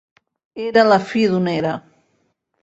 [0.63, 1.75] Era la fi d'una era.